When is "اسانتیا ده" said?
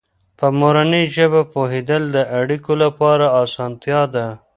3.43-4.27